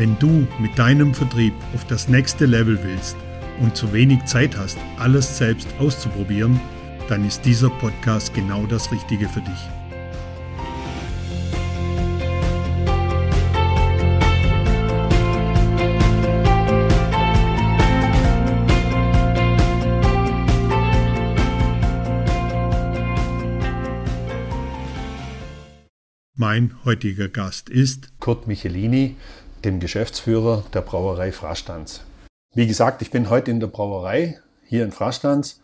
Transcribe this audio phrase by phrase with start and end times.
[0.00, 3.18] Wenn du mit deinem Vertrieb auf das nächste Level willst
[3.60, 6.58] und zu wenig Zeit hast, alles selbst auszuprobieren,
[7.10, 9.68] dann ist dieser Podcast genau das Richtige für dich.
[26.36, 29.16] Mein heutiger Gast ist Kurt Michelini,
[29.64, 32.00] dem Geschäftsführer der Brauerei Frastanz.
[32.54, 35.60] Wie gesagt, ich bin heute in der Brauerei hier in Frastanz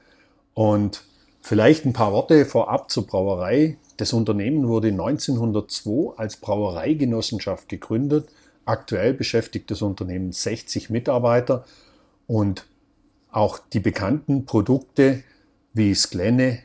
[0.55, 1.03] und
[1.41, 3.79] vielleicht ein paar Worte vorab zur Brauerei.
[3.97, 8.29] Das Unternehmen wurde 1902 als Brauereigenossenschaft gegründet.
[8.65, 11.65] Aktuell beschäftigt das Unternehmen 60 Mitarbeiter
[12.27, 12.67] und
[13.31, 15.23] auch die bekannten Produkte
[15.73, 16.61] wie Sklenne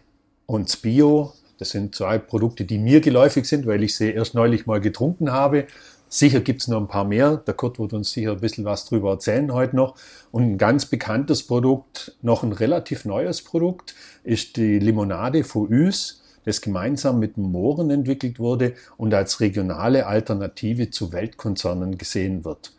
[0.45, 4.65] und Spio das sind zwei Produkte, die mir geläufig sind, weil ich sie erst neulich
[4.65, 5.67] mal getrunken habe.
[6.13, 7.37] Sicher gibt es noch ein paar mehr.
[7.37, 9.95] Der Kurt wird uns sicher ein bisschen was drüber erzählen heute noch.
[10.31, 13.95] Und ein ganz bekanntes Produkt, noch ein relativ neues Produkt,
[14.25, 21.13] ist die Limonade Fouus, das gemeinsam mit Mohren entwickelt wurde und als regionale Alternative zu
[21.13, 22.73] Weltkonzernen gesehen wird.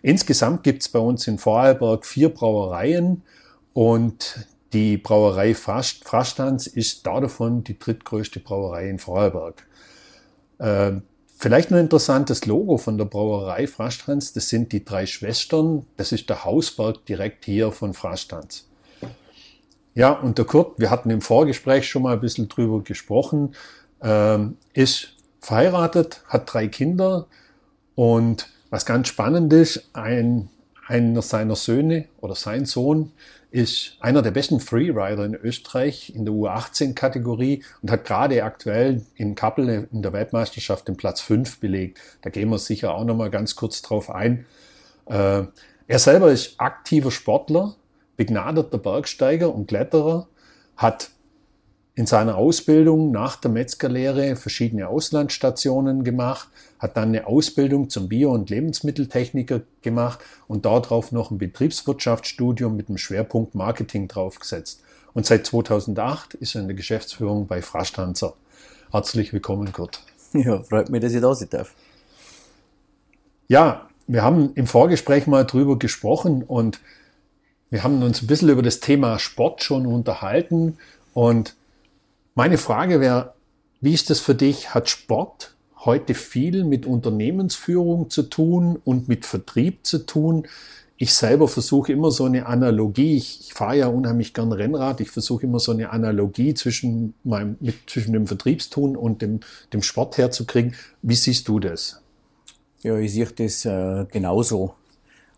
[0.00, 3.22] Insgesamt gibt es bei uns in Vorarlberg vier Brauereien
[3.74, 9.66] und die Brauerei Frastanz ist davon die drittgrößte Brauerei in Vorarlberg.
[11.42, 16.30] Vielleicht ein interessantes Logo von der Brauerei Frastanz, das sind die drei Schwestern, das ist
[16.30, 18.68] der Hausberg direkt hier von Frastanz.
[19.96, 23.56] Ja, und der Kurt, wir hatten im Vorgespräch schon mal ein bisschen drüber gesprochen,
[24.04, 24.38] äh,
[24.72, 27.26] ist verheiratet, hat drei Kinder.
[27.96, 30.48] Und was ganz spannend ist, ein,
[30.92, 33.12] einer seiner Söhne oder sein Sohn
[33.50, 39.34] ist einer der besten Freerider in Österreich in der U18-Kategorie und hat gerade aktuell in
[39.34, 41.98] Kappel in der Weltmeisterschaft den Platz 5 belegt.
[42.20, 44.44] Da gehen wir sicher auch nochmal ganz kurz drauf ein.
[45.06, 45.44] Äh,
[45.86, 47.74] er selber ist aktiver Sportler,
[48.16, 50.28] begnadeter Bergsteiger und Kletterer,
[50.76, 51.10] hat
[51.94, 56.48] in seiner Ausbildung nach der Metzgerlehre verschiedene Auslandsstationen gemacht,
[56.78, 62.88] hat dann eine Ausbildung zum Bio- und Lebensmitteltechniker gemacht und darauf noch ein Betriebswirtschaftsstudium mit
[62.88, 64.82] dem Schwerpunkt Marketing draufgesetzt.
[65.12, 68.34] Und seit 2008 ist er in der Geschäftsführung bei Frastanzer.
[68.90, 70.02] Herzlich willkommen, Kurt.
[70.32, 71.74] Ja, freut mich, dass ich da sein darf.
[73.48, 76.80] Ja, wir haben im Vorgespräch mal drüber gesprochen und
[77.68, 80.78] wir haben uns ein bisschen über das Thema Sport schon unterhalten
[81.12, 81.54] und
[82.34, 83.34] meine Frage wäre,
[83.80, 84.74] wie ist das für dich?
[84.74, 85.54] Hat Sport
[85.84, 90.46] heute viel mit Unternehmensführung zu tun und mit Vertrieb zu tun?
[90.96, 95.10] Ich selber versuche immer so eine Analogie, ich, ich fahre ja unheimlich gern Rennrad, ich
[95.10, 99.40] versuche immer so eine Analogie zwischen, meinem, mit, zwischen dem Vertriebstun und dem,
[99.72, 100.76] dem Sport herzukriegen.
[101.02, 102.00] Wie siehst du das?
[102.82, 104.74] Ja, ich sehe das äh, genauso.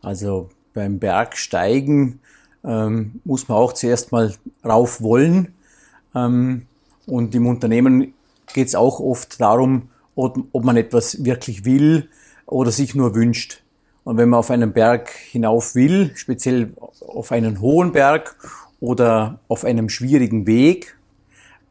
[0.03, 2.21] Also beim Bergsteigen
[2.63, 5.55] ähm, muss man auch zuerst mal rauf wollen.
[6.15, 6.67] Ähm,
[7.07, 8.15] und im Unternehmen
[8.53, 12.09] geht es auch oft darum, ob, ob man etwas wirklich will
[12.47, 13.63] oder sich nur wünscht.
[14.05, 16.75] Und wenn man auf einen Berg hinauf will, speziell
[17.07, 18.37] auf einen hohen Berg
[18.81, 20.97] oder auf einem schwierigen Weg,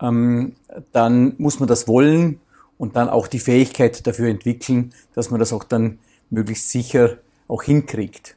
[0.02, 0.56] ähm,
[0.92, 2.40] dann muss man das wollen
[2.78, 7.18] und dann auch die Fähigkeit dafür entwickeln, dass man das auch dann möglichst sicher
[7.48, 8.36] auch hinkriegt,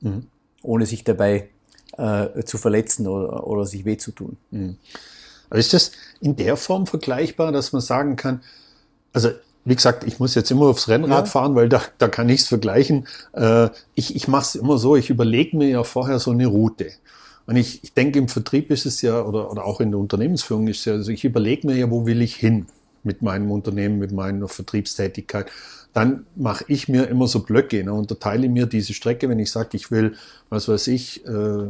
[0.00, 0.26] mhm.
[0.62, 1.50] ohne sich dabei
[1.98, 4.38] äh, zu verletzen oder, oder sich weh zu tun.
[4.50, 4.78] Mhm.
[5.50, 8.42] Aber ist das in der Form vergleichbar, dass man sagen kann,
[9.12, 9.30] also
[9.64, 11.30] wie gesagt, ich muss jetzt immer aufs Rennrad ja.
[11.30, 13.08] fahren, weil da, da kann ich es vergleichen.
[13.32, 16.92] Äh, ich ich mache es immer so, ich überlege mir ja vorher so eine Route.
[17.46, 20.68] Und ich, ich denke, im Vertrieb ist es ja, oder, oder auch in der Unternehmensführung
[20.68, 22.66] ist es ja, also ich überlege mir ja, wo will ich hin
[23.02, 25.50] mit meinem Unternehmen, mit meiner Vertriebstätigkeit
[25.96, 29.70] dann mache ich mir immer so Blöcke, ne, unterteile mir diese Strecke, wenn ich sage,
[29.72, 30.14] ich will,
[30.50, 31.68] was weiß ich, äh,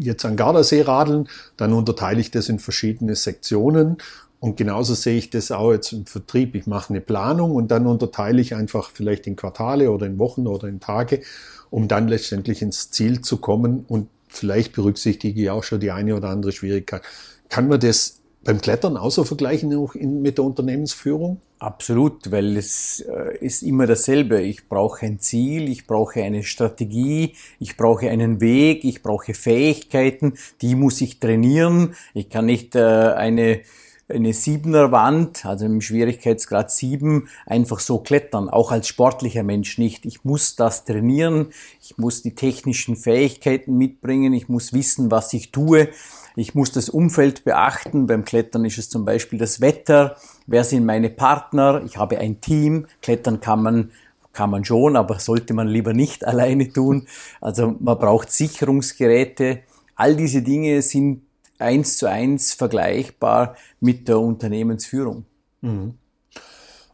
[0.00, 3.96] jetzt an Gardasee radeln, dann unterteile ich das in verschiedene Sektionen
[4.38, 6.54] und genauso sehe ich das auch jetzt im Vertrieb.
[6.56, 10.46] Ich mache eine Planung und dann unterteile ich einfach vielleicht in Quartale oder in Wochen
[10.46, 11.22] oder in Tage,
[11.70, 16.16] um dann letztendlich ins Ziel zu kommen und vielleicht berücksichtige ich auch schon die eine
[16.16, 17.00] oder andere Schwierigkeit.
[17.48, 21.40] Kann man das beim Klettern auch so vergleichen auch in, mit der Unternehmensführung?
[21.64, 24.42] Absolut, weil es äh, ist immer dasselbe.
[24.42, 30.34] Ich brauche ein Ziel, ich brauche eine Strategie, ich brauche einen Weg, ich brauche Fähigkeiten,
[30.60, 31.94] die muss ich trainieren.
[32.12, 33.62] Ich kann nicht äh, eine
[34.08, 40.04] eine siebener Wand, also im Schwierigkeitsgrad sieben, einfach so klettern, auch als sportlicher Mensch nicht.
[40.04, 41.48] Ich muss das trainieren,
[41.80, 45.88] ich muss die technischen Fähigkeiten mitbringen, ich muss wissen, was ich tue.
[46.36, 48.06] Ich muss das Umfeld beachten.
[48.08, 50.16] Beim Klettern ist es zum Beispiel das Wetter.
[50.48, 51.82] Wer sind meine Partner?
[51.86, 52.86] Ich habe ein Team.
[53.02, 53.90] Klettern kann man
[54.32, 57.06] kann man schon, aber sollte man lieber nicht alleine tun.
[57.40, 59.60] Also man braucht Sicherungsgeräte.
[59.94, 61.22] All diese Dinge sind
[61.64, 65.24] eins zu eins vergleichbar mit der Unternehmensführung.
[65.60, 65.94] Mhm.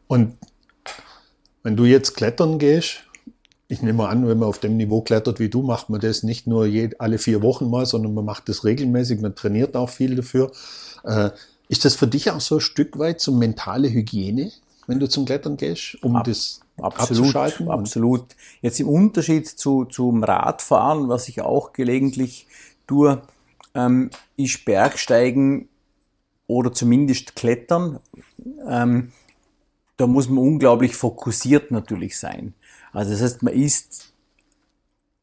[0.06, 0.36] Und
[1.62, 3.04] wenn du jetzt klettern gehst,
[3.68, 6.46] ich nehme an, wenn man auf dem Niveau klettert wie du, macht man das nicht
[6.46, 10.16] nur je, alle vier Wochen mal, sondern man macht das regelmäßig, man trainiert auch viel
[10.16, 10.50] dafür.
[11.04, 11.30] Äh,
[11.68, 14.50] ist das für dich auch so ein Stück weit so mentale Hygiene,
[14.88, 17.70] wenn du zum Klettern gehst, um Ab, das absolut, abzuschalten?
[17.70, 18.24] Absolut.
[18.60, 22.48] Jetzt im Unterschied zu, zum Radfahren, was ich auch gelegentlich
[22.88, 23.22] tue,
[23.74, 25.68] ähm, ist Bergsteigen
[26.46, 28.00] oder zumindest Klettern.
[28.66, 29.12] Ähm,
[29.96, 32.54] da muss man unglaublich fokussiert natürlich sein.
[32.92, 34.12] Also das heißt, man ist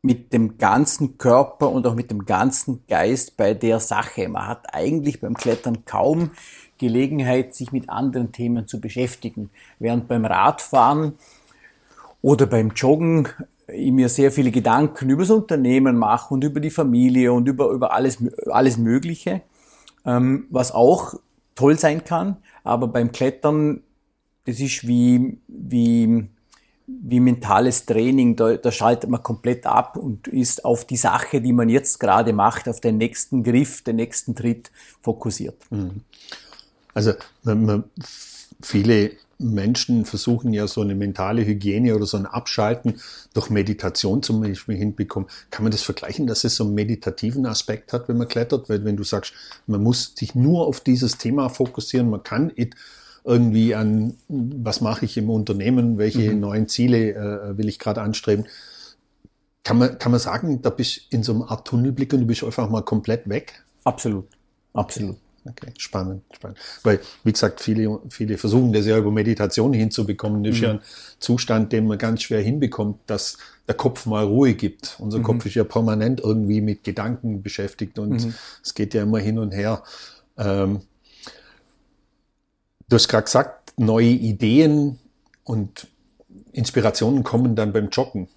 [0.01, 4.29] mit dem ganzen Körper und auch mit dem ganzen Geist bei der Sache.
[4.29, 6.31] Man hat eigentlich beim Klettern kaum
[6.77, 9.49] Gelegenheit, sich mit anderen Themen zu beschäftigen.
[9.79, 11.13] Während beim Radfahren
[12.21, 13.27] oder beim Joggen
[13.67, 17.69] ich mir sehr viele Gedanken über das Unternehmen mache und über die Familie und über,
[17.69, 18.17] über alles,
[18.47, 19.41] alles Mögliche,
[20.05, 21.15] ähm, was auch
[21.55, 22.37] toll sein kann.
[22.63, 23.83] Aber beim Klettern,
[24.45, 26.29] das ist wie, wie,
[26.87, 31.53] wie mentales Training, da, da schaltet man komplett ab und ist auf die Sache, die
[31.53, 34.71] man jetzt gerade macht, auf den nächsten Griff, den nächsten Tritt
[35.01, 35.57] fokussiert.
[35.69, 36.01] Mhm.
[36.93, 37.83] Also man, man,
[38.61, 42.99] viele Menschen versuchen ja so eine mentale Hygiene oder so ein Abschalten
[43.33, 45.29] durch Meditation zum Beispiel hinbekommen.
[45.51, 48.69] Kann man das vergleichen, dass es so einen meditativen Aspekt hat, wenn man klettert?
[48.69, 49.33] Weil wenn du sagst,
[49.67, 52.51] man muss sich nur auf dieses Thema fokussieren, man kann
[53.23, 56.39] irgendwie an, was mache ich im Unternehmen, welche mhm.
[56.39, 58.45] neuen Ziele äh, will ich gerade anstreben.
[59.63, 62.25] Kann man, kann man sagen, da bist du in so einer Art Tunnelblick und du
[62.25, 63.63] bist einfach mal komplett weg?
[63.83, 64.27] Absolut,
[64.73, 65.11] absolut.
[65.11, 65.21] Okay,
[65.77, 66.57] spannend, spannend.
[66.83, 70.43] Weil, wie gesagt, viele, viele versuchen das ja über Meditation hinzubekommen.
[70.43, 70.79] Das ist ja mhm.
[70.79, 70.85] ein
[71.19, 74.95] Zustand, den man ganz schwer hinbekommt, dass der Kopf mal Ruhe gibt.
[74.99, 75.23] Unser mhm.
[75.23, 78.33] Kopf ist ja permanent irgendwie mit Gedanken beschäftigt und mhm.
[78.63, 79.83] es geht ja immer hin und her.
[80.37, 80.81] Ähm,
[82.89, 84.99] du hast gerade gesagt, neue Ideen
[85.43, 85.87] und
[86.51, 88.27] Inspirationen kommen dann beim Joggen.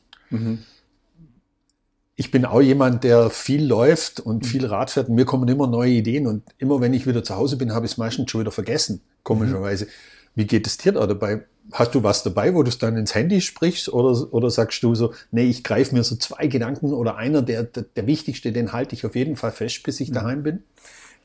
[2.20, 4.46] Ich bin auch jemand, der viel läuft und mhm.
[4.46, 7.34] viel Rad fährt und mir kommen immer neue Ideen und immer wenn ich wieder zu
[7.34, 9.86] Hause bin, habe ich es meistens schon wieder vergessen, komischerweise.
[9.86, 9.90] Mhm.
[10.34, 11.46] Wie geht es dir da dabei?
[11.72, 14.94] Hast du was dabei, wo du es dann ins Handy sprichst oder, oder sagst du
[14.94, 18.74] so, nee, ich greife mir so zwei Gedanken oder einer, der, der, der wichtigste, den
[18.74, 20.14] halte ich auf jeden Fall fest, bis ich mhm.
[20.14, 20.62] daheim bin?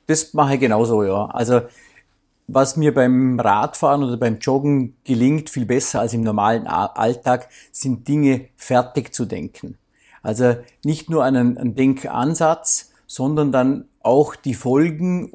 [0.08, 1.26] Das mache ich genauso, ja.
[1.26, 1.64] Also
[2.48, 8.08] was mir beim Radfahren oder beim Joggen gelingt, viel besser als im normalen Alltag, sind
[8.08, 9.78] Dinge fertig zu denken.
[10.26, 15.32] Also nicht nur einen, einen Denkansatz, sondern dann auch die Folgen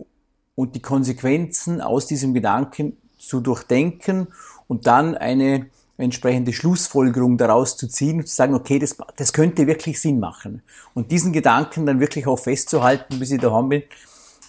[0.57, 4.27] und die Konsequenzen aus diesem Gedanken zu durchdenken
[4.67, 9.69] und dann eine entsprechende Schlussfolgerung daraus zu ziehen und zu sagen, okay, das, das könnte
[9.69, 10.61] wirklich Sinn machen.
[10.93, 13.85] Und diesen Gedanken dann wirklich auch festzuhalten, bis ich daheim bin.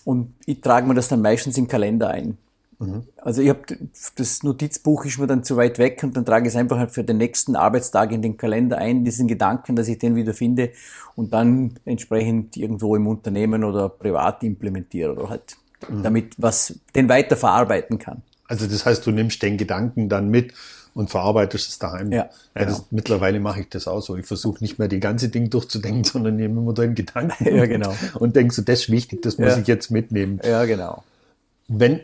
[0.05, 2.39] Und ich trage mir das dann meistens im Kalender ein.
[2.81, 3.03] Mhm.
[3.17, 3.61] Also ich habe
[4.15, 7.03] das Notizbuch ist mir dann zu weit weg und dann trage ich es einfach für
[7.03, 10.71] den nächsten Arbeitstag in den Kalender ein, diesen Gedanken, dass ich den wieder finde
[11.15, 15.57] und dann entsprechend irgendwo im Unternehmen oder privat implementiere oder halt
[15.87, 16.03] mhm.
[16.03, 18.23] damit was den weiter verarbeiten kann.
[18.47, 20.53] Also das heißt, du nimmst den Gedanken dann mit
[20.93, 22.11] und verarbeitest es daheim.
[22.11, 22.29] Ja, ja
[22.65, 22.65] genau.
[22.65, 24.17] das, mittlerweile mache ich das auch so.
[24.17, 27.93] Ich versuche nicht mehr die ganze Ding durchzudenken, sondern nehme immer den Gedanken ja, genau.
[28.15, 29.57] und denke so, das ist wichtig, das muss ja.
[29.59, 30.41] ich jetzt mitnehmen.
[30.43, 31.03] Ja, genau.
[31.67, 32.01] Wenn,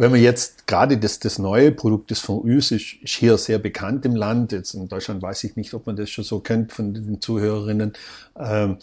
[0.00, 3.58] wenn man jetzt gerade das, das neue Produkt des von Üs ist, ist hier sehr
[3.58, 4.50] bekannt im Land.
[4.52, 7.92] Jetzt in Deutschland weiß ich nicht, ob man das schon so kennt von den Zuhörerinnen.
[8.38, 8.78] Ähm,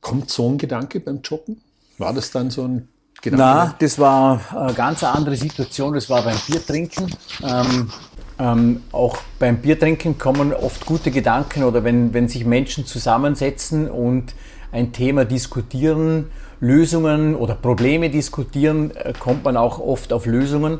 [0.00, 1.60] kommt so ein Gedanke beim Joggen?
[1.98, 2.88] War das dann so ein
[3.20, 3.44] Gedanke?
[3.44, 5.94] Na, das war eine ganz andere Situation.
[5.94, 7.12] Das war beim Biertrinken.
[7.42, 7.90] Ähm,
[8.38, 14.34] ähm, auch beim Biertrinken kommen oft gute Gedanken oder wenn, wenn sich Menschen zusammensetzen und
[14.72, 20.78] ein Thema diskutieren, Lösungen oder Probleme diskutieren, äh, kommt man auch oft auf Lösungen.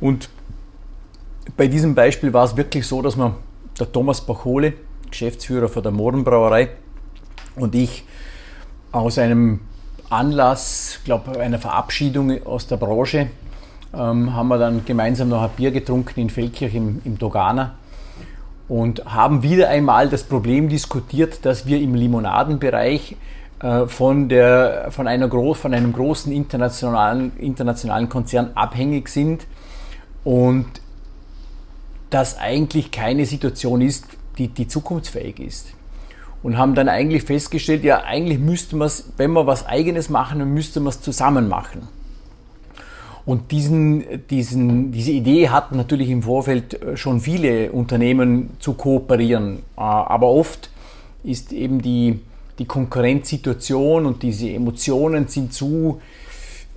[0.00, 0.28] Und
[1.56, 3.34] bei diesem Beispiel war es wirklich so, dass man,
[3.78, 4.74] der Thomas Bachole,
[5.10, 6.70] Geschäftsführer von der Mohrenbrauerei,
[7.56, 8.04] und ich
[8.92, 9.60] aus einem
[10.10, 13.28] Anlass, glaube einer Verabschiedung aus der Branche,
[13.94, 17.74] ähm, haben wir dann gemeinsam noch ein Bier getrunken in Feldkirch im, im Dogana
[18.68, 23.16] und haben wieder einmal das Problem diskutiert, dass wir im Limonadenbereich
[23.60, 29.46] äh, von, der, von, einer von einem großen internationalen, internationalen Konzern abhängig sind
[30.24, 30.66] und
[32.10, 34.06] das eigentlich keine Situation ist,
[34.38, 35.68] die, die zukunftsfähig ist.
[36.42, 40.38] Und haben dann eigentlich festgestellt, ja, eigentlich müsste man es, wenn wir was Eigenes machen,
[40.38, 41.88] dann müsste man es zusammen machen.
[43.28, 49.58] Und diesen, diesen, diese Idee hatten natürlich im Vorfeld äh, schon viele Unternehmen zu kooperieren.
[49.76, 50.70] Äh, aber oft
[51.24, 52.20] ist eben die,
[52.58, 56.00] die Konkurrenzsituation und diese Emotionen sind zu,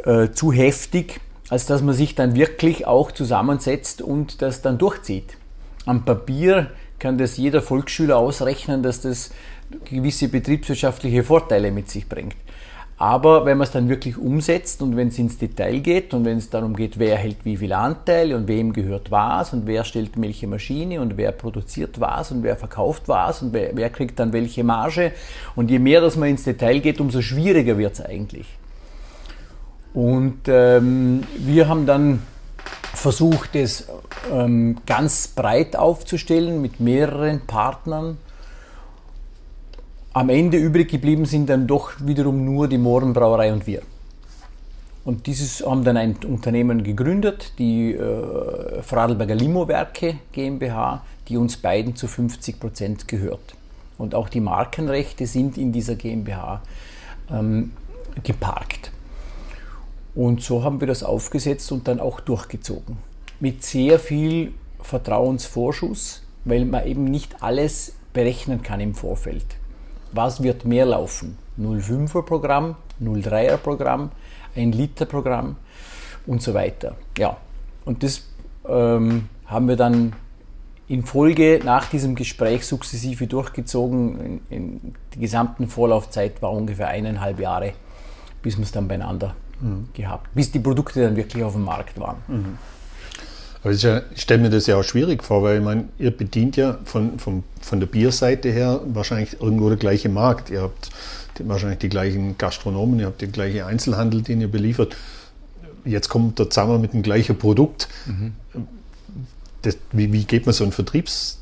[0.03, 5.37] äh, zu heftig, als dass man sich dann wirklich auch zusammensetzt und das dann durchzieht.
[5.85, 9.31] Am Papier kann das jeder Volksschüler ausrechnen, dass das
[9.85, 12.35] gewisse betriebswirtschaftliche Vorteile mit sich bringt.
[13.01, 16.37] Aber wenn man es dann wirklich umsetzt und wenn es ins Detail geht und wenn
[16.37, 20.11] es darum geht, wer hält wie viel Anteil und wem gehört was und wer stellt
[20.21, 24.33] welche Maschine und wer produziert was und wer verkauft was und wer, wer kriegt dann
[24.33, 25.13] welche Marge
[25.55, 28.45] und je mehr das man ins Detail geht, umso schwieriger wird es eigentlich.
[29.95, 32.21] Und ähm, wir haben dann
[32.93, 33.87] versucht, es
[34.31, 38.19] ähm, ganz breit aufzustellen mit mehreren Partnern
[40.13, 43.81] am Ende übrig geblieben sind dann doch wiederum nur die Mohrenbrauerei und wir.
[45.03, 51.95] Und dieses haben dann ein Unternehmen gegründet, die äh, Vorarlberger Limo-Werke GmbH, die uns beiden
[51.95, 53.55] zu 50 Prozent gehört.
[53.97, 56.61] Und auch die Markenrechte sind in dieser GmbH
[57.31, 57.71] ähm,
[58.21, 58.91] geparkt.
[60.13, 62.97] Und so haben wir das aufgesetzt und dann auch durchgezogen.
[63.39, 69.60] Mit sehr viel Vertrauensvorschuss, weil man eben nicht alles berechnen kann im Vorfeld
[70.13, 71.37] was wird mehr laufen?
[71.59, 74.11] 0,5er Programm, 0,3er Programm,
[74.55, 75.55] 1 Liter Programm
[76.25, 76.95] und so weiter.
[77.17, 77.37] Ja,
[77.85, 78.23] und das
[78.67, 80.13] ähm, haben wir dann
[80.87, 84.19] in Folge nach diesem Gespräch sukzessive durchgezogen.
[84.19, 87.73] In, in die gesamten Vorlaufzeit war ungefähr eineinhalb Jahre,
[88.41, 89.87] bis wir es dann beieinander mhm.
[89.93, 92.17] gehabt, bis die Produkte dann wirklich auf dem Markt waren.
[92.27, 92.57] Mhm.
[93.63, 96.79] Aber ich stelle mir das ja auch schwierig vor, weil ich meine, ihr bedient ja
[96.83, 100.49] von, von, von der Bierseite her wahrscheinlich irgendwo der gleiche Markt.
[100.49, 100.89] Ihr habt
[101.39, 104.95] wahrscheinlich die gleichen Gastronomen, ihr habt den gleichen Einzelhandel, den ihr beliefert.
[105.85, 107.87] Jetzt kommt der zusammen mit dem gleichen Produkt.
[108.05, 108.33] Mhm.
[109.61, 111.37] Das, wie, wie, geht man so einen Vertriebs,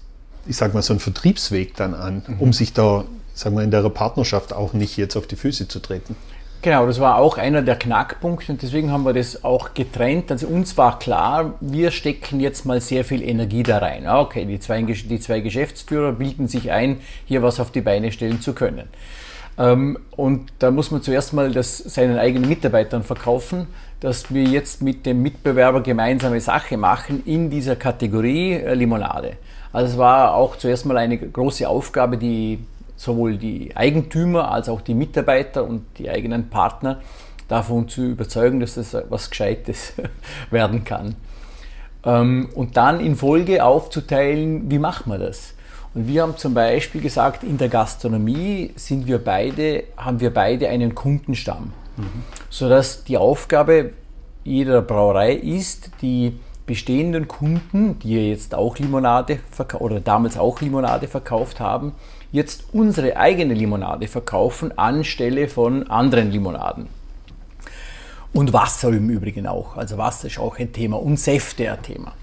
[0.46, 2.40] ich sag mal, so einen Vertriebsweg dann an, mhm.
[2.40, 5.80] um sich da, sagen wir, in der Partnerschaft auch nicht jetzt auf die Füße zu
[5.80, 6.18] treten?
[6.62, 10.30] Genau, das war auch einer der Knackpunkte und deswegen haben wir das auch getrennt.
[10.30, 14.06] Also uns war klar, wir stecken jetzt mal sehr viel Energie da rein.
[14.06, 18.12] Ah, okay, die zwei, die zwei Geschäftsführer bilden sich ein, hier was auf die Beine
[18.12, 18.90] stellen zu können.
[19.58, 23.68] Ähm, und da muss man zuerst mal das seinen eigenen Mitarbeitern verkaufen,
[24.02, 29.38] dass wir jetzt mit dem Mitbewerber gemeinsame Sache machen in dieser Kategorie äh, Limonade.
[29.72, 32.60] Also es war auch zuerst mal eine große Aufgabe, die
[33.00, 37.00] sowohl die Eigentümer als auch die Mitarbeiter und die eigenen Partner
[37.48, 39.94] davon zu überzeugen, dass das was Gescheites
[40.52, 41.16] werden kann.
[42.04, 45.54] Ähm, und dann in Folge aufzuteilen, wie macht man das?
[45.94, 50.68] Und wir haben zum Beispiel gesagt, in der Gastronomie sind wir beide, haben wir beide
[50.68, 52.24] einen Kundenstamm, mhm.
[52.50, 53.94] sodass die Aufgabe
[54.44, 59.40] jeder Brauerei ist, die bestehenden Kunden, die jetzt auch Limonade
[59.80, 61.94] oder damals auch Limonade verkauft haben,
[62.32, 66.88] jetzt unsere eigene Limonade verkaufen anstelle von anderen Limonaden.
[68.34, 69.76] Und Wasser im Übrigen auch.
[69.76, 72.14] Also Wasser ist auch ein Thema und Säfte ein Thema.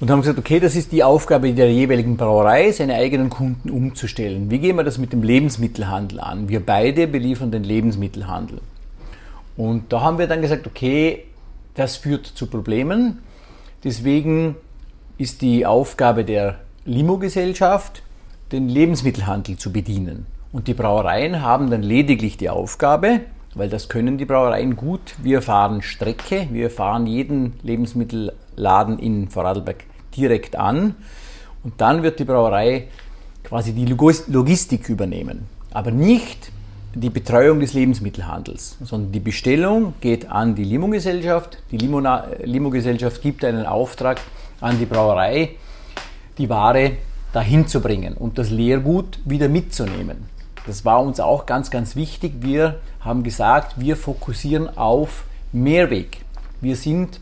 [0.00, 4.50] Und haben gesagt, okay, das ist die Aufgabe der jeweiligen Brauerei, seine eigenen Kunden umzustellen.
[4.50, 6.48] Wie gehen wir das mit dem Lebensmittelhandel an?
[6.48, 8.60] Wir beide beliefern den Lebensmittelhandel.
[9.56, 11.24] Und da haben wir dann gesagt, okay,
[11.74, 13.18] das führt zu Problemen.
[13.84, 14.56] Deswegen
[15.18, 18.02] ist die Aufgabe der Limo-Gesellschaft,
[18.52, 20.26] den Lebensmittelhandel zu bedienen.
[20.52, 23.20] Und die Brauereien haben dann lediglich die Aufgabe,
[23.54, 29.84] weil das können die Brauereien gut, wir fahren Strecke, wir fahren jeden Lebensmittelladen in Vorarlberg
[30.16, 30.94] direkt an.
[31.64, 32.88] Und dann wird die Brauerei
[33.44, 36.52] quasi die Logistik übernehmen, aber nicht
[36.94, 43.64] die Betreuung des Lebensmittelhandels, sondern die Bestellung geht an die Limo-Gesellschaft, die Limo-Gesellschaft gibt einen
[43.64, 44.20] Auftrag
[44.60, 45.50] an die Brauerei,
[46.36, 46.92] die Ware
[47.32, 50.28] dahin zu bringen und das Leergut wieder mitzunehmen.
[50.66, 52.34] Das war uns auch ganz, ganz wichtig.
[52.40, 56.18] Wir haben gesagt, wir fokussieren auf Mehrweg.
[56.60, 57.20] Wir sind,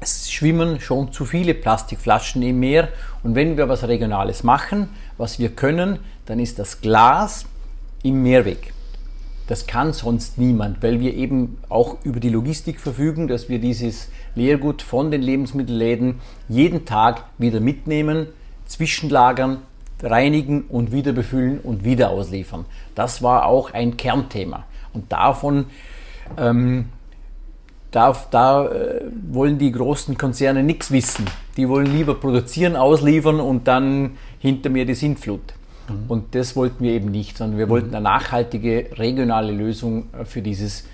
[0.00, 2.88] es schwimmen schon zu viele Plastikflaschen im Meer
[3.22, 7.46] und wenn wir was Regionales machen, was wir können, dann ist das Glas
[8.02, 8.74] im Mehrweg.
[9.46, 14.08] Das kann sonst niemand, weil wir eben auch über die Logistik verfügen, dass wir dieses
[14.34, 18.26] Leergut von den Lebensmittelläden jeden Tag wieder mitnehmen,
[18.68, 19.58] zwischenlagern,
[20.00, 22.64] reinigen und wieder befüllen und wieder ausliefern.
[22.94, 24.64] Das war auch ein Kernthema.
[24.92, 25.66] Und davon
[26.36, 26.86] ähm,
[27.90, 31.24] da, da äh, wollen die großen Konzerne nichts wissen.
[31.56, 35.54] Die wollen lieber produzieren, ausliefern und dann hinter mir die Sintflut.
[35.88, 36.04] Mhm.
[36.08, 37.70] Und das wollten wir eben nicht, sondern wir mhm.
[37.70, 40.84] wollten eine nachhaltige regionale Lösung für dieses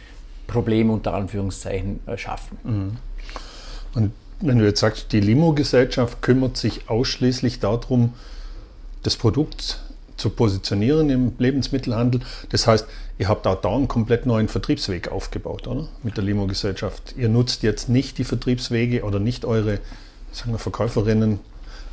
[0.46, 2.58] Problem unter Anführungszeichen äh, schaffen.
[2.62, 2.96] Mhm.
[3.94, 4.12] Und
[4.44, 8.12] wenn du jetzt sagst, die Limo-Gesellschaft kümmert sich ausschließlich darum,
[9.02, 9.80] das Produkt
[10.16, 12.20] zu positionieren im Lebensmittelhandel.
[12.50, 12.86] Das heißt,
[13.18, 15.88] ihr habt auch da einen komplett neuen Vertriebsweg aufgebaut, oder?
[16.02, 17.14] Mit der Limo-Gesellschaft.
[17.16, 19.80] Ihr nutzt jetzt nicht die Vertriebswege oder nicht eure
[20.30, 21.40] sagen wir, Verkäuferinnen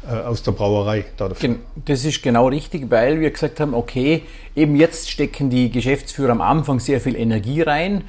[0.08, 1.58] äh, aus der Brauerei da dafür.
[1.86, 4.24] Das ist genau richtig, weil wir gesagt haben, okay,
[4.56, 8.04] eben jetzt stecken die Geschäftsführer am Anfang sehr viel Energie rein.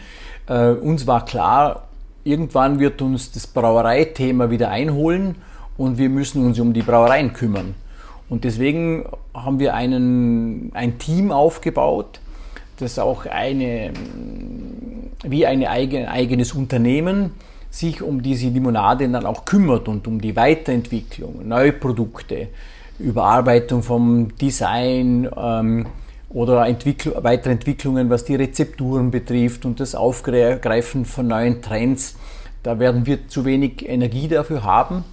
[0.48, 1.88] Äh, uns war klar,
[2.24, 5.36] irgendwann wird uns das Brauereithema wieder einholen
[5.76, 7.74] und wir müssen uns um die Brauereien kümmern.
[8.28, 12.20] Und deswegen haben wir einen, ein Team aufgebaut,
[12.78, 13.92] das auch eine,
[15.22, 17.32] wie ein eigen, eigenes Unternehmen
[17.70, 22.48] sich um diese Limonade dann auch kümmert und um die Weiterentwicklung, neue Produkte,
[22.98, 25.86] Überarbeitung vom Design ähm,
[26.32, 32.16] oder Entwickl Weiterentwicklungen, was die Rezepturen betrifft und das Aufgreifen von neuen Trends.
[32.62, 35.04] Da werden wir zu wenig Energie dafür haben.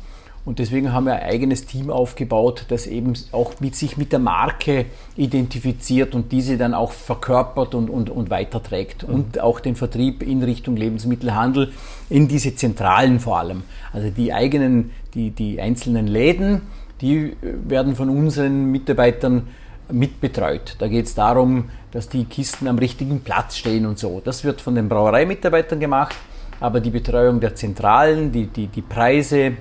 [0.46, 4.20] Und deswegen haben wir ein eigenes Team aufgebaut, das eben auch mit sich mit der
[4.20, 4.86] Marke
[5.16, 9.08] identifiziert und diese dann auch verkörpert und, und, und weiterträgt.
[9.08, 9.14] Mhm.
[9.14, 11.72] Und auch den Vertrieb in Richtung Lebensmittelhandel,
[12.10, 13.64] in diese Zentralen vor allem.
[13.92, 16.62] Also die eigenen, die, die einzelnen Läden,
[17.02, 19.48] die werden von unseren Mitarbeitern
[19.92, 20.76] mitbetreut.
[20.80, 24.22] Da geht es darum, dass die Kisten am richtigen Platz stehen und so.
[24.24, 26.16] Das wird von den Brauereimitarbeitern gemacht,
[26.60, 29.54] aber die Betreuung der Zentralen, die, die, die Preise,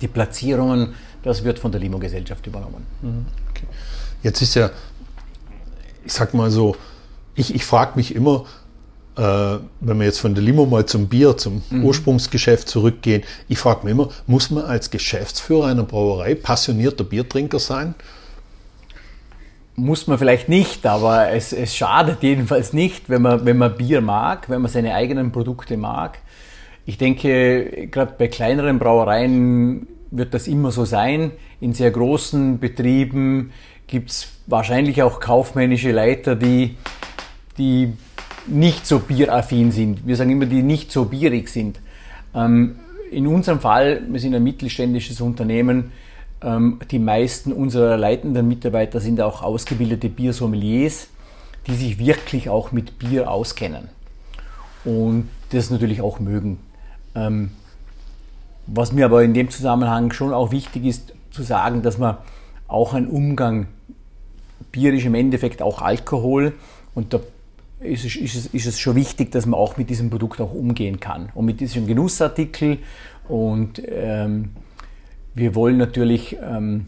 [0.00, 2.86] die Platzierungen, das wird von der Limo-Gesellschaft übernommen.
[3.02, 3.26] Mhm.
[3.50, 3.66] Okay.
[4.22, 4.70] Jetzt ist ja,
[6.04, 6.76] ich sag mal so,
[7.34, 8.46] ich, ich frage mich immer,
[9.16, 11.84] äh, wenn wir jetzt von der Limo mal zum Bier, zum mhm.
[11.84, 17.94] Ursprungsgeschäft zurückgehen, ich frage mich immer, muss man als Geschäftsführer einer Brauerei passionierter Biertrinker sein?
[19.78, 24.00] Muss man vielleicht nicht, aber es, es schadet jedenfalls nicht, wenn man, wenn man Bier
[24.00, 26.18] mag, wenn man seine eigenen Produkte mag.
[26.84, 31.30] Ich denke, gerade bei kleineren Brauereien wird das immer so sein.
[31.60, 33.52] In sehr großen Betrieben
[33.86, 36.74] gibt es wahrscheinlich auch kaufmännische Leiter, die,
[37.56, 37.92] die
[38.48, 40.04] nicht so bieraffin sind.
[40.04, 41.78] Wir sagen immer, die nicht so bierig sind.
[42.34, 42.80] Ähm,
[43.12, 45.92] in unserem Fall, wir sind ein mittelständisches Unternehmen,
[46.40, 51.08] die meisten unserer leitenden Mitarbeiter sind auch ausgebildete Biersommeliers,
[51.66, 53.88] die sich wirklich auch mit Bier auskennen
[54.84, 56.58] und das natürlich auch mögen.
[57.14, 57.50] Ähm,
[58.66, 62.18] was mir aber in dem Zusammenhang schon auch wichtig ist, zu sagen, dass man
[62.68, 63.66] auch einen Umgang,
[64.70, 66.54] bierisch im Endeffekt auch Alkohol,
[66.94, 67.20] und da
[67.80, 70.52] ist es, ist, es, ist es schon wichtig, dass man auch mit diesem Produkt auch
[70.52, 71.30] umgehen kann.
[71.34, 72.78] Und mit diesem Genussartikel.
[73.28, 74.50] Und ähm,
[75.38, 76.86] wir wollen natürlich ähm,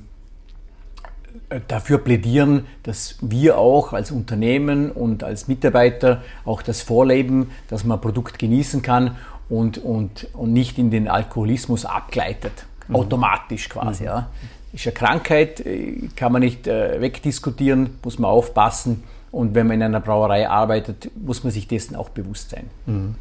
[1.68, 7.98] dafür plädieren, dass wir auch als Unternehmen und als Mitarbeiter auch das vorleben, dass man
[7.98, 9.16] ein Produkt genießen kann
[9.48, 12.52] und, und, und nicht in den Alkoholismus abgleitet,
[12.88, 12.96] mhm.
[12.96, 14.04] automatisch quasi.
[14.04, 14.08] Mhm.
[14.08, 14.30] Ja.
[14.72, 19.02] Ist eine Krankheit, äh, kann man nicht äh, wegdiskutieren, muss man aufpassen.
[19.32, 22.68] Und wenn man in einer Brauerei arbeitet, muss man sich dessen auch bewusst sein.
[22.86, 23.14] Mhm.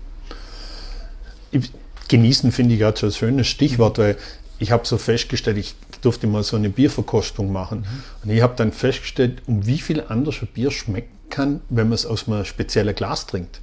[2.07, 4.17] Genießen finde ich gerade so ein schönes Stichwort, weil
[4.59, 7.79] ich habe so festgestellt, ich durfte mal so eine Bierverkostung machen.
[7.79, 7.85] Mhm.
[8.23, 11.95] Und ich habe dann festgestellt, um wie viel anders ein Bier schmecken kann, wenn man
[11.95, 13.61] es aus einem speziellen Glas trinkt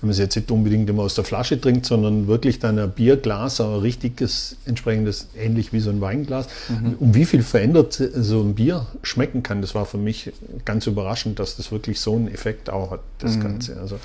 [0.00, 2.90] wenn man es jetzt nicht unbedingt immer aus der Flasche trinkt, sondern wirklich dann ein
[2.90, 6.48] Bierglas, ein richtiges, entsprechendes, ähnlich wie so ein Weinglas.
[6.68, 6.96] Mhm.
[7.00, 10.32] Um wie viel verändert so ein Bier schmecken kann, das war für mich
[10.66, 13.42] ganz überraschend, dass das wirklich so einen Effekt auch hat, das mhm.
[13.42, 13.80] Ganze.
[13.80, 13.98] Also,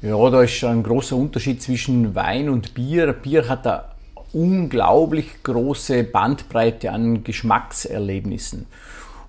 [0.00, 3.12] ja, da ist ein großer Unterschied zwischen Wein und Bier.
[3.12, 3.95] Bier hat da
[4.36, 8.66] unglaublich große Bandbreite an Geschmackserlebnissen.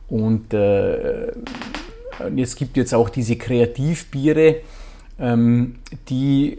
[0.09, 1.31] Und äh,
[2.35, 4.57] es gibt jetzt auch diese Kreativbiere,
[5.19, 6.57] ähm, die,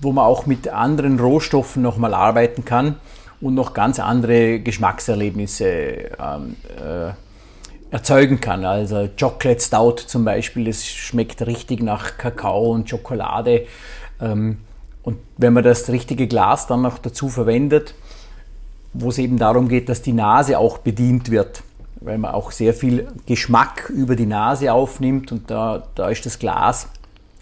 [0.00, 2.96] wo man auch mit anderen Rohstoffen nochmal arbeiten kann
[3.40, 7.12] und noch ganz andere Geschmackserlebnisse ähm, äh,
[7.90, 8.64] erzeugen kann.
[8.64, 13.66] Also Chocolate Stout zum Beispiel, das schmeckt richtig nach Kakao und Schokolade.
[14.20, 14.58] Ähm,
[15.02, 17.94] und wenn man das richtige Glas dann noch dazu verwendet,
[18.92, 21.62] wo es eben darum geht, dass die Nase auch bedient wird,
[22.00, 26.38] weil man auch sehr viel Geschmack über die Nase aufnimmt und da, da ist das
[26.38, 26.88] Glas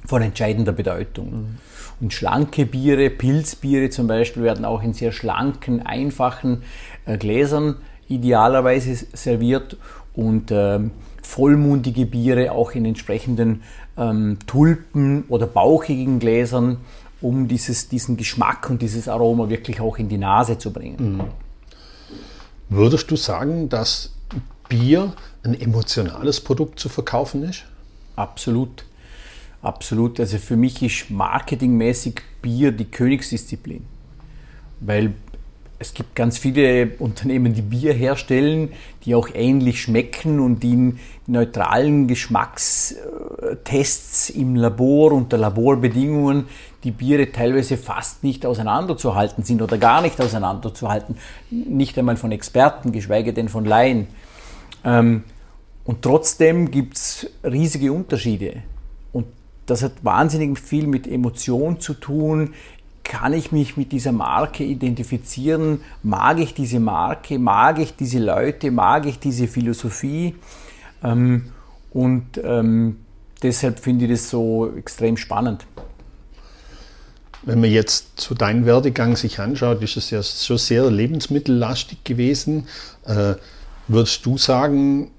[0.06, 1.30] von entscheidender Bedeutung.
[1.30, 1.58] Mhm.
[2.00, 6.62] Und schlanke Biere, Pilzbiere zum Beispiel, werden auch in sehr schlanken, einfachen
[7.04, 7.76] äh, Gläsern
[8.08, 9.76] idealerweise serviert
[10.14, 10.92] und ähm,
[11.22, 13.62] vollmundige Biere auch in entsprechenden
[13.96, 16.78] ähm, Tulpen oder bauchigen Gläsern,
[17.20, 21.16] um dieses, diesen Geschmack und dieses Aroma wirklich auch in die Nase zu bringen.
[21.16, 21.24] Mhm.
[22.68, 24.12] Würdest du sagen, dass
[24.68, 27.64] Bier ein emotionales Produkt zu verkaufen ist?
[28.16, 28.84] Absolut.
[29.62, 30.20] Absolut.
[30.20, 33.84] Also für mich ist marketingmäßig Bier die Königsdisziplin.
[34.80, 35.12] Weil
[35.78, 38.70] es gibt ganz viele Unternehmen, die Bier herstellen,
[39.04, 46.46] die auch ähnlich schmecken und die in neutralen Geschmackstests im Labor unter Laborbedingungen
[46.84, 51.16] die Biere teilweise fast nicht auseinanderzuhalten sind oder gar nicht auseinanderzuhalten,
[51.50, 54.08] nicht einmal von Experten, geschweige denn von Laien.
[54.84, 55.24] Ähm,
[55.84, 58.62] und trotzdem gibt es riesige Unterschiede.
[59.12, 59.26] Und
[59.66, 62.54] das hat wahnsinnig viel mit Emotion zu tun,
[63.10, 65.80] kann ich mich mit dieser Marke identifizieren?
[66.04, 67.40] Mag ich diese Marke?
[67.40, 68.70] Mag ich diese Leute?
[68.70, 70.36] Mag ich diese Philosophie?
[71.02, 71.50] Ähm,
[71.92, 73.00] und ähm,
[73.42, 75.66] deshalb finde ich das so extrem spannend.
[77.42, 82.66] Wenn man jetzt zu deinem Werdegang sich anschaut, ist es ja schon sehr lebensmittellastig gewesen.
[83.06, 83.34] Äh,
[83.88, 85.10] würdest du sagen,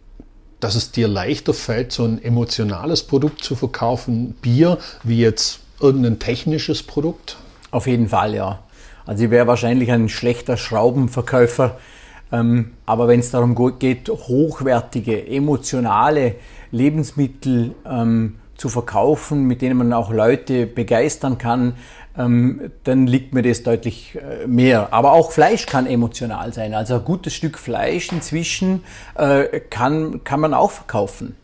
[0.60, 6.20] dass es dir leichter fällt, so ein emotionales Produkt zu verkaufen, Bier, wie jetzt irgendein
[6.20, 7.38] technisches Produkt?
[7.72, 8.60] Auf jeden Fall, ja.
[9.06, 11.78] Also ich wäre wahrscheinlich ein schlechter Schraubenverkäufer.
[12.32, 16.36] Ähm, aber wenn es darum geht, hochwertige, emotionale
[16.72, 21.74] Lebensmittel ähm, zu verkaufen, mit denen man auch Leute begeistern kann,
[22.18, 24.94] ähm, dann liegt mir das deutlich äh, mehr.
[24.94, 26.74] Aber auch Fleisch kann emotional sein.
[26.74, 28.84] Also ein gutes Stück Fleisch inzwischen
[29.16, 31.36] äh, kann, kann man auch verkaufen.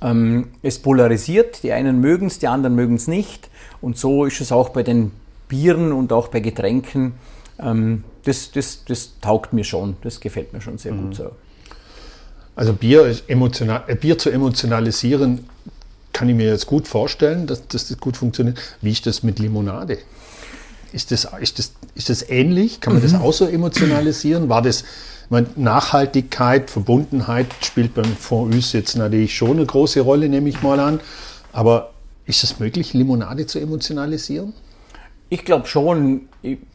[0.00, 3.48] Ähm, es polarisiert, die einen mögen es, die anderen mögen es nicht.
[3.80, 5.12] Und so ist es auch bei den
[5.48, 7.14] Bieren und auch bei Getränken,
[7.60, 11.06] ähm, das, das, das taugt mir schon, das gefällt mir schon sehr mhm.
[11.06, 11.30] gut so.
[12.54, 15.46] Also Bier, emotional, äh, Bier zu emotionalisieren,
[16.18, 18.58] kann ich mir jetzt gut vorstellen, dass, dass das gut funktioniert.
[18.82, 19.98] Wie ist das mit Limonade?
[20.92, 22.80] Ist das, ist das, ist das ähnlich?
[22.80, 23.06] Kann man mhm.
[23.12, 24.48] das auch so emotionalisieren?
[24.48, 24.82] War das,
[25.30, 30.80] meine, Nachhaltigkeit, Verbundenheit spielt beim Fondue jetzt natürlich schon eine große Rolle, nehme ich mal
[30.80, 30.98] an.
[31.52, 31.92] Aber
[32.26, 34.54] ist es möglich, Limonade zu emotionalisieren?
[35.30, 36.28] Ich glaube schon.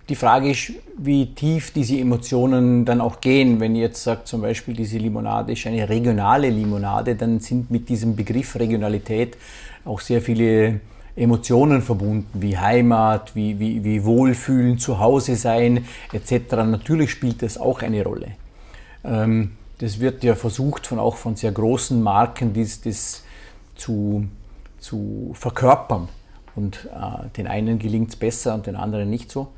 [0.09, 3.61] Die Frage ist, wie tief diese Emotionen dann auch gehen.
[3.61, 7.87] Wenn ihr jetzt sagt, zum Beispiel, diese Limonade ist eine regionale Limonade, dann sind mit
[7.87, 9.37] diesem Begriff Regionalität
[9.85, 10.81] auch sehr viele
[11.15, 16.51] Emotionen verbunden, wie Heimat, wie, wie, wie Wohlfühlen, Zuhause sein etc.
[16.51, 18.31] Natürlich spielt das auch eine Rolle.
[19.05, 23.23] Ähm, das wird ja versucht, von, auch von sehr großen Marken, das, das
[23.75, 24.25] zu,
[24.79, 26.09] zu verkörpern.
[26.55, 29.49] Und äh, den einen gelingt es besser und den anderen nicht so.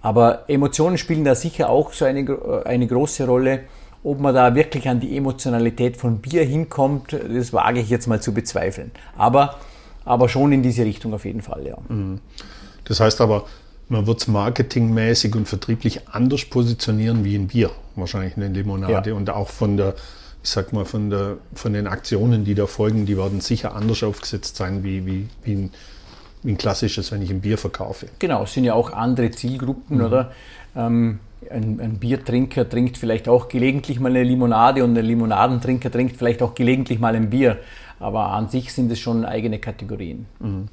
[0.00, 3.60] Aber Emotionen spielen da sicher auch so eine, äh, eine große Rolle.
[4.04, 8.22] Ob man da wirklich an die Emotionalität von Bier hinkommt, das wage ich jetzt mal
[8.22, 8.92] zu bezweifeln.
[9.16, 9.56] Aber,
[10.04, 11.76] aber schon in diese Richtung auf jeden Fall, ja.
[11.88, 12.20] Mhm.
[12.84, 13.44] Das heißt aber,
[13.88, 19.10] man wird es marketingmäßig und vertrieblich anders positionieren wie ein Bier, wahrscheinlich eine Limonade.
[19.10, 19.16] Ja.
[19.16, 19.94] Und auch von der,
[20.44, 24.04] ich sag mal, von, der, von den Aktionen, die da folgen, die werden sicher anders
[24.04, 25.72] aufgesetzt sein wie, wie, wie ein wie
[26.44, 28.06] ein klassisches, wenn ich ein Bier verkaufe.
[28.18, 30.04] Genau, es sind ja auch andere Zielgruppen, mhm.
[30.04, 30.32] oder?
[30.76, 31.20] Ähm,
[31.50, 36.42] ein, ein, Biertrinker trinkt vielleicht auch gelegentlich mal eine Limonade und ein Limonadentrinker trinkt vielleicht
[36.42, 37.58] auch gelegentlich mal ein Bier.
[38.00, 40.26] Aber an sich sind es schon eigene Kategorien.
[40.40, 40.68] Mhm.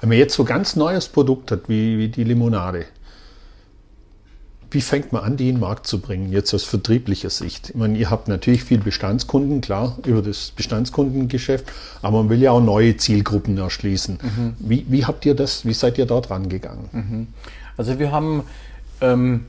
[0.00, 2.86] Wenn man jetzt so ganz neues Produkt hat, wie, wie die Limonade,
[4.70, 7.70] wie fängt man an, die in den Markt zu bringen, jetzt aus vertrieblicher Sicht?
[7.70, 11.70] Ich meine, ihr habt natürlich viel Bestandskunden, klar, über das Bestandskundengeschäft,
[12.02, 14.18] aber man will ja auch neue Zielgruppen erschließen.
[14.22, 14.54] Mhm.
[14.58, 16.88] Wie, wie, habt ihr das, wie seid ihr dort rangegangen?
[16.92, 17.26] Mhm.
[17.76, 18.44] Also wir haben
[19.00, 19.46] ähm,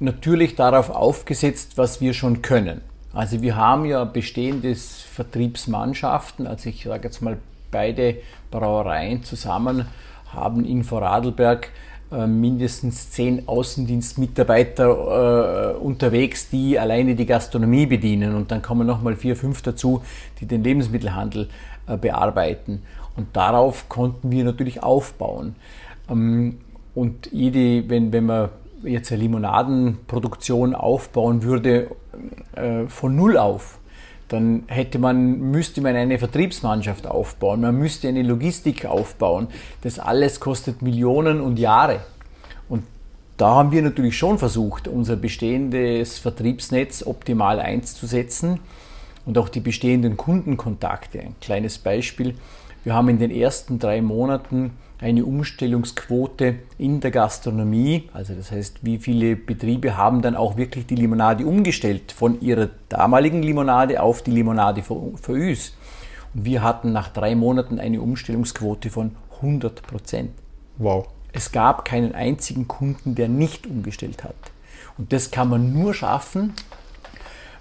[0.00, 2.80] natürlich darauf aufgesetzt, was wir schon können.
[3.12, 7.38] Also wir haben ja bestehende Vertriebsmannschaften, also ich sage jetzt mal
[7.70, 8.16] beide
[8.50, 9.86] Brauereien zusammen
[10.32, 11.70] haben in Vorarlberg
[12.10, 18.34] mindestens zehn Außendienstmitarbeiter äh, unterwegs, die alleine die Gastronomie bedienen.
[18.34, 20.02] Und dann kommen nochmal vier, fünf dazu,
[20.40, 21.48] die den Lebensmittelhandel
[21.86, 22.82] äh, bearbeiten.
[23.16, 25.56] Und darauf konnten wir natürlich aufbauen.
[26.08, 26.58] Ähm,
[26.94, 28.48] und jede, wenn, wenn man
[28.82, 31.90] jetzt eine Limonadenproduktion aufbauen würde,
[32.54, 33.78] äh, von Null auf,
[34.28, 39.48] dann hätte man, müsste man eine Vertriebsmannschaft aufbauen, man müsste eine Logistik aufbauen.
[39.82, 42.00] Das alles kostet Millionen und Jahre.
[42.68, 42.84] Und
[43.38, 48.60] da haben wir natürlich schon versucht, unser bestehendes Vertriebsnetz optimal einzusetzen.
[49.26, 51.20] und auch die bestehenden Kundenkontakte.
[51.20, 52.34] Ein kleines Beispiel.
[52.82, 58.78] Wir haben in den ersten drei Monaten eine Umstellungsquote in der Gastronomie, also das heißt,
[58.82, 64.22] wie viele Betriebe haben dann auch wirklich die Limonade umgestellt von ihrer damaligen Limonade auf
[64.22, 65.76] die Limonade für Üs.
[66.34, 70.30] Und wir hatten nach drei Monaten eine Umstellungsquote von 100 Prozent.
[70.78, 71.06] Wow.
[71.32, 74.34] Es gab keinen einzigen Kunden, der nicht umgestellt hat.
[74.96, 76.54] Und das kann man nur schaffen,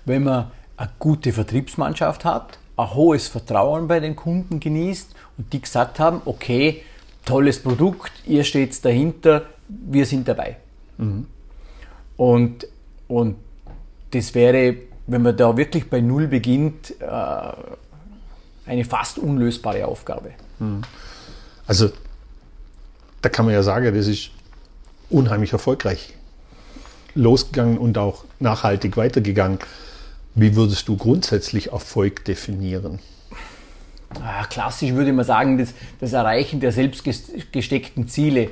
[0.05, 5.61] wenn man eine gute Vertriebsmannschaft hat, ein hohes Vertrauen bei den Kunden genießt und die
[5.61, 6.81] gesagt haben, okay,
[7.27, 10.57] tolles Produkt, ihr steht dahinter, wir sind dabei.
[10.97, 11.27] Mhm.
[12.15, 12.67] Und,
[13.07, 13.35] und
[14.11, 17.05] das wäre, wenn man da wirklich bei Null beginnt, äh,
[18.65, 20.31] eine fast unlösbare Aufgabe.
[20.59, 20.81] Mhm.
[21.67, 21.89] Also
[23.21, 24.31] da kann man ja sagen, das ist
[25.09, 26.13] unheimlich erfolgreich
[27.13, 29.59] losgegangen und auch nachhaltig weitergegangen.
[30.35, 32.99] Wie würdest du grundsätzlich Erfolg definieren?
[34.21, 37.03] Ah, klassisch würde man sagen, das, das Erreichen der selbst
[37.51, 38.49] gesteckten Ziele.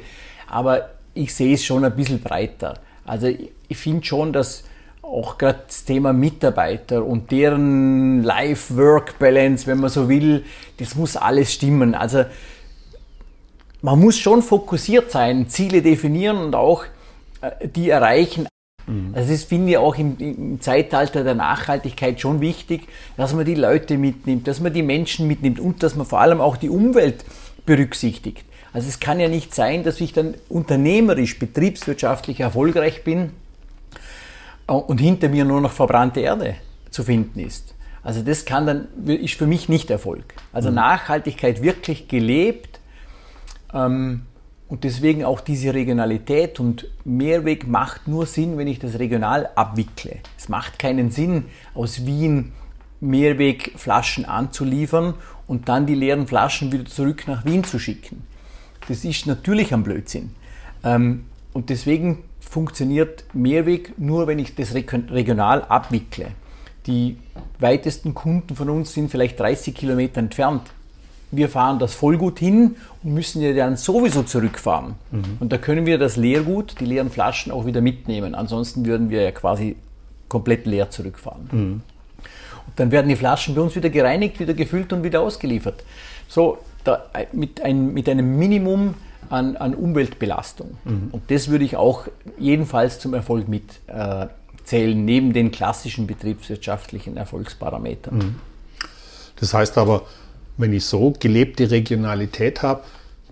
[0.48, 2.76] Aber ich sehe es schon ein bisschen breiter.
[3.06, 4.64] Also ich, finde schon, dass
[5.02, 10.44] auch gerade das Thema Mitarbeiter und deren Life-Work-Balance, wenn man so will,
[10.78, 11.96] das muss alles stimmen.
[11.96, 12.26] Also
[13.82, 16.86] man muss schon fokussiert sein, Ziele definieren und auch
[17.42, 18.48] äh, die erreichen.
[18.88, 19.14] Mhm.
[19.14, 23.56] Also das finde ich auch im, im, Zeitalter der Nachhaltigkeit schon wichtig, dass man die
[23.56, 27.26] Leute mitnimmt, dass man die Menschen mitnimmt und dass man vor allem auch die Umwelt
[27.66, 28.46] berücksichtigt.
[28.74, 33.32] Also es kann ja nicht sein, dass ich dann unternehmerisch, betriebswirtschaftlich erfolgreich bin
[34.68, 36.56] äh, und hinter mir nur noch verbrannte Erde
[36.92, 37.74] zu finden ist.
[38.04, 40.36] Also das kann dann, ist für mich nicht Erfolg.
[40.54, 40.76] Also mhm.
[40.76, 42.80] Nachhaltigkeit wirklich gelebt
[43.74, 44.28] ähm,
[44.68, 50.18] und deswegen auch diese Regionalität und Mehrweg macht nur Sinn, wenn ich das regional abwickle.
[50.38, 52.52] Es macht keinen Sinn, aus Wien
[53.00, 55.14] Mehrwegflaschen anzuliefern
[55.48, 58.24] und dann die leeren Flaschen wieder zurück nach Wien zu schicken.
[58.88, 60.32] Das ist natürlich ein Blödsinn.
[60.84, 66.32] Ähm, und deswegen funktioniert Mehrweg nur, wenn ich das regional abwickle.
[66.88, 67.18] Die
[67.60, 70.72] weitesten Kunden von uns sind vielleicht 30 Kilometer entfernt
[71.38, 74.96] wir fahren das Vollgut hin und müssen ja dann sowieso zurückfahren.
[75.12, 75.24] Mhm.
[75.40, 78.36] Und da können wir das Leergut, die leeren Flaschen auch wieder mitnehmen.
[78.36, 79.76] Ansonsten würden wir ja quasi
[80.30, 81.50] komplett leer zurückfahren.
[81.52, 81.82] Mhm.
[82.68, 85.84] Und dann werden die Flaschen bei uns wieder gereinigt, wieder gefüllt und wieder ausgeliefert.
[86.28, 88.96] So, da, mit, ein, mit einem Minimum
[89.30, 90.78] an, an Umweltbelastung.
[90.84, 91.10] Mhm.
[91.12, 94.30] Und das würde ich auch jedenfalls zum Erfolg mitzählen,
[94.72, 98.18] äh, neben den klassischen betriebswirtschaftlichen Erfolgsparametern.
[98.18, 98.36] Mhm.
[99.40, 100.04] Das heißt aber,
[100.58, 102.84] wenn ich so gelebte Regionalität habe,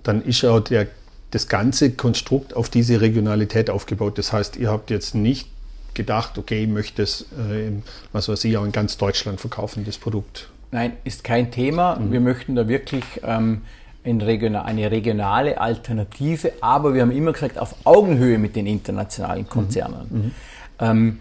[0.04, 0.88] dann ist auch der,
[1.32, 4.18] das ganze Konstrukt auf diese Regionalität aufgebaut.
[4.18, 5.48] Das heißt, ihr habt jetzt nicht
[5.94, 7.72] gedacht, okay, ich möchte es, äh,
[8.12, 10.50] was weiß ich, auch in ganz Deutschland verkaufen, das Produkt.
[10.72, 11.98] Nein, ist kein Thema.
[11.98, 12.12] Mhm.
[12.12, 13.62] Wir möchten da wirklich ähm,
[14.06, 20.08] regional, eine regionale Alternative, aber wir haben immer gesagt, auf Augenhöhe mit den internationalen Konzernen.
[20.10, 20.18] Mhm.
[20.18, 20.32] Mhm.
[20.80, 21.20] Ähm,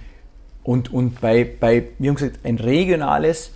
[0.65, 3.51] und und bei, bei, wir haben gesagt, ein regionales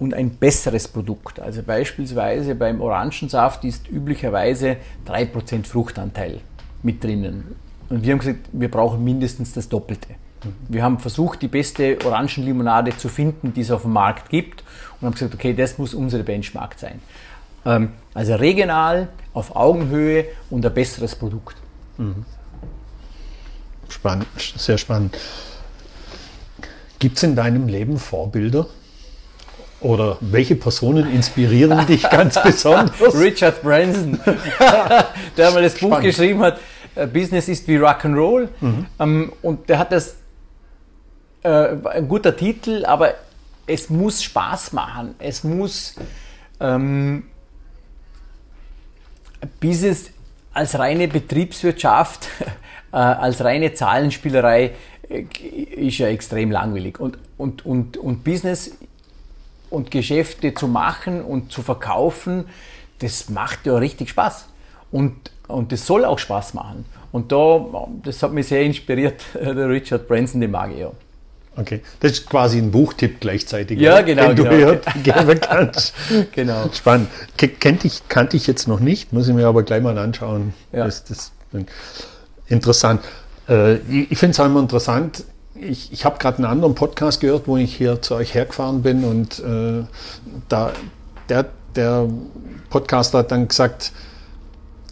[0.00, 1.38] und ein besseres Produkt.
[1.38, 6.40] Also beispielsweise beim Orangensaft ist üblicherweise 3% Fruchtanteil
[6.82, 7.54] mit drinnen.
[7.90, 10.08] Und wir haben gesagt, wir brauchen mindestens das Doppelte.
[10.68, 14.64] Wir haben versucht, die beste Orangenlimonade zu finden, die es auf dem Markt gibt
[15.00, 17.00] und haben gesagt, okay, das muss unsere Benchmark sein.
[17.66, 21.56] Ähm, also regional, auf Augenhöhe und ein besseres Produkt.
[23.90, 25.16] Spannend, sehr spannend.
[26.98, 28.66] Gibt es in deinem Leben Vorbilder?
[29.80, 33.14] Oder welche Personen inspirieren dich ganz besonders?
[33.14, 34.20] Richard Branson,
[35.36, 35.96] der mal das Spannend.
[35.96, 36.58] Buch geschrieben hat,
[36.94, 38.48] äh, Business ist wie Rock'n'Roll.
[38.60, 38.86] Mhm.
[38.98, 40.16] Ähm, und der hat das,
[41.42, 43.14] äh, ein guter Titel, aber
[43.66, 45.14] es muss Spaß machen.
[45.18, 45.94] Es muss
[46.60, 47.24] ähm,
[49.60, 50.10] Business
[50.52, 52.28] als reine Betriebswirtschaft,
[52.92, 54.72] äh, als reine Zahlenspielerei
[55.08, 56.98] äh, ist ja extrem langweilig.
[57.00, 58.76] Und, und, und, und Business
[59.70, 62.44] und Geschäfte zu machen und zu verkaufen,
[62.98, 64.46] das macht ja richtig Spaß.
[64.90, 65.14] Und,
[65.48, 66.84] und das soll auch Spaß machen.
[67.12, 70.90] Und da, das hat mich sehr inspiriert, der Richard Branson, den mag ich ja.
[71.56, 74.50] Okay, das ist quasi ein Buchtipp gleichzeitig, ja, genau, den genau.
[74.50, 75.94] du hier geben kannst.
[76.32, 76.70] genau.
[76.72, 77.08] Spannend.
[77.36, 80.54] Kennt ich, kannte ich jetzt noch nicht, muss ich mir aber gleich mal anschauen.
[80.72, 80.84] Ja.
[80.84, 81.32] Das, das
[82.46, 83.02] interessant.
[83.48, 85.24] Äh, ich finde es auch immer interessant,
[85.60, 89.04] ich, ich habe gerade einen anderen Podcast gehört, wo ich hier zu euch hergefahren bin
[89.04, 89.84] und äh,
[90.48, 90.72] da
[91.28, 91.46] der,
[91.76, 92.08] der
[92.70, 93.92] Podcaster hat dann gesagt,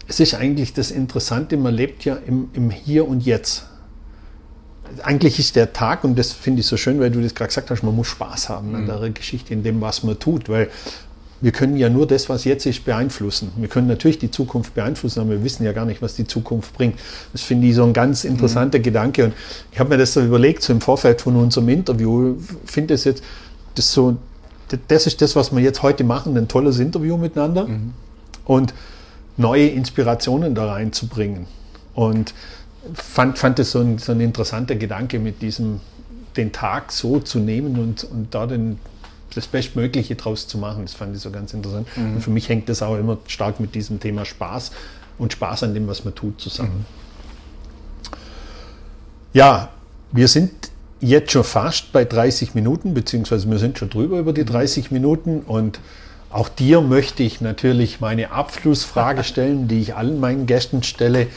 [0.07, 3.65] es ist eigentlich das Interessante, man lebt ja im, im Hier und Jetzt.
[5.03, 7.69] eigentlich ist der Tag, und das finde ich so schön, weil du das gerade gesagt
[7.69, 10.69] hast, man muss Spaß haben an der Geschichte, in dem, was man tut, weil
[11.41, 13.51] wir können ja nur das, was jetzt ist, beeinflussen.
[13.57, 16.73] Wir können natürlich die Zukunft beeinflussen, aber wir wissen ja gar nicht, was die Zukunft
[16.73, 16.99] bringt.
[17.31, 18.83] Das finde ich so ein ganz interessanter mhm.
[18.83, 19.25] Gedanke.
[19.25, 19.33] Und
[19.71, 23.23] ich habe mir das so überlegt, so im Vorfeld von unserem Interview, finde es jetzt,
[23.75, 24.17] das so,
[24.87, 27.93] das ist das, was wir jetzt heute machen, ein tolles Interview miteinander mhm.
[28.45, 28.73] und
[29.37, 31.45] neue Inspirationen da reinzubringen.
[31.93, 32.33] Und
[32.93, 35.79] fand, fand es so ein, so ein interessanter Gedanke mit diesem,
[36.35, 38.77] den Tag so zu nehmen und, und da den,
[39.35, 40.83] das Bestmögliche draus zu machen.
[40.83, 41.87] Das fand ich so ganz interessant.
[41.95, 42.15] Mhm.
[42.15, 44.71] Und für mich hängt das auch immer stark mit diesem Thema Spaß
[45.17, 46.85] und Spaß an dem, was man tut, zusammen.
[46.85, 46.99] Mhm.
[49.33, 49.69] Ja,
[50.11, 54.45] wir sind jetzt schon fast bei 30 Minuten, beziehungsweise wir sind schon drüber über die
[54.45, 55.79] 30 Minuten und
[56.31, 61.27] auch dir möchte ich natürlich meine Abschlussfrage stellen, die ich allen meinen Gästen stelle.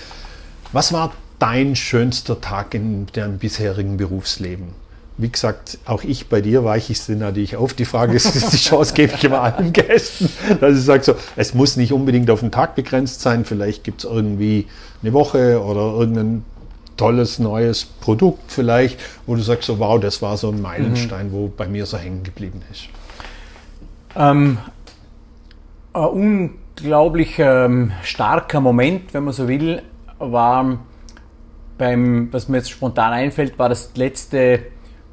[0.72, 4.81] Was war dein schönster Tag in deinem bisherigen Berufsleben?
[5.18, 7.74] Wie gesagt, auch ich bei dir weiche ich es natürlich auf.
[7.74, 10.28] Die Frage ist, die Chance gebe ich immer allen Gästen,
[10.60, 14.04] dass ich sage so, es muss nicht unbedingt auf den Tag begrenzt sein, vielleicht gibt
[14.04, 14.66] es irgendwie
[15.02, 16.44] eine Woche oder irgendein
[16.96, 21.32] tolles neues Produkt vielleicht, wo du sagst so, wow, das war so ein Meilenstein, mhm.
[21.32, 22.88] wo bei mir so hängen geblieben ist.
[24.14, 24.58] Ähm,
[25.94, 29.82] ein unglaublich ähm, starker Moment, wenn man so will,
[30.18, 30.78] war
[31.78, 34.60] beim, was mir jetzt spontan einfällt, war das letzte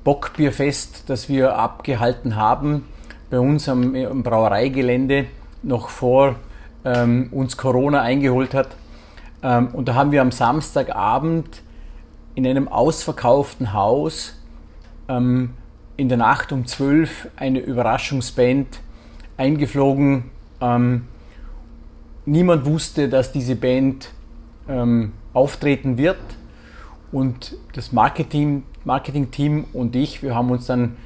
[0.10, 2.84] Bockbierfest, das wir abgehalten haben
[3.30, 5.28] bei uns am, am Brauereigelände,
[5.62, 6.34] noch vor
[6.84, 8.70] ähm, uns Corona eingeholt hat.
[9.44, 11.62] Ähm, und da haben wir am Samstagabend
[12.34, 14.36] in einem ausverkauften Haus
[15.08, 15.52] ähm,
[15.96, 18.80] in der Nacht um 12 eine Überraschungsband
[19.38, 20.32] eingeflogen.
[20.60, 21.06] Ähm,
[22.26, 24.10] niemand wusste, dass diese Band
[24.68, 26.18] ähm, auftreten wird.
[27.12, 30.98] Und das Marketing Marketing-Team und ich, wir haben uns dann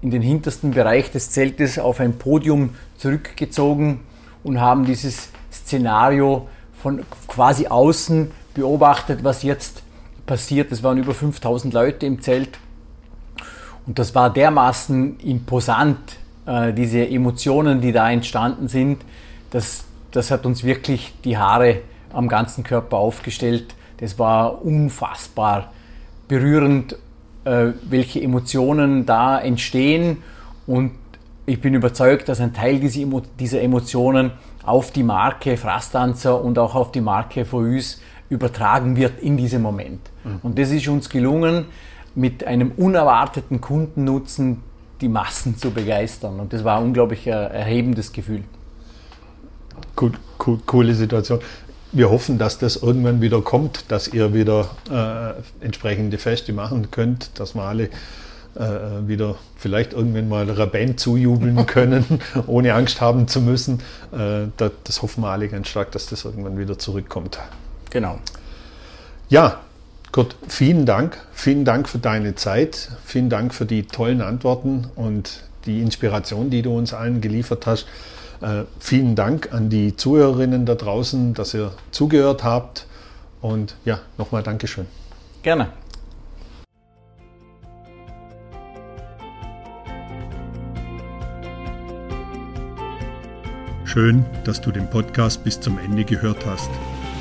[0.00, 4.00] in den hintersten Bereich des Zeltes auf ein Podium zurückgezogen
[4.42, 9.82] und haben dieses Szenario von quasi außen beobachtet, was jetzt
[10.26, 10.72] passiert.
[10.72, 12.58] Es waren über 5000 Leute im Zelt
[13.86, 15.98] und das war dermaßen imposant,
[16.46, 19.02] äh, diese Emotionen, die da entstanden sind.
[19.50, 21.80] Das, das hat uns wirklich die Haare
[22.12, 23.74] am ganzen Körper aufgestellt.
[24.02, 25.70] Das war unfassbar
[26.26, 26.96] berührend
[27.44, 30.24] äh, welche Emotionen da entstehen
[30.66, 30.90] und
[31.46, 34.32] ich bin überzeugt, dass ein Teil dieser Emotionen
[34.64, 40.00] auf die Marke Frastanzer und auch auf die Marke Foüs übertragen wird in diesem Moment.
[40.24, 40.40] Mhm.
[40.42, 41.66] Und das ist uns gelungen,
[42.16, 44.62] mit einem unerwarteten Kundennutzen
[45.00, 46.40] die Massen zu begeistern.
[46.40, 48.42] Und das war ein unglaublich erhebendes Gefühl.
[49.94, 51.38] Gut, cool, coole Situation
[51.92, 57.38] wir hoffen, dass das irgendwann wieder kommt, dass ihr wieder äh, entsprechende Feste machen könnt,
[57.38, 57.84] dass wir alle
[58.54, 63.80] äh, wieder vielleicht irgendwann mal einer Band zujubeln können, ohne Angst haben zu müssen.
[64.12, 67.38] Äh, das, das, hoffen wir alle ganz stark, dass das irgendwann wieder zurückkommt.
[67.90, 68.18] Genau.
[69.28, 69.60] Ja,
[70.12, 71.18] Kurt, vielen Dank.
[71.32, 72.90] Vielen Dank für deine Zeit.
[73.04, 77.86] Vielen Dank für die tollen Antworten und die Inspiration, die du uns allen geliefert hast.
[78.42, 82.86] Äh, vielen Dank an die Zuhörerinnen da draußen, dass ihr zugehört habt.
[83.40, 84.86] Und ja, nochmal Dankeschön.
[85.42, 85.68] Gerne.
[93.84, 96.70] Schön, dass du den Podcast bis zum Ende gehört hast.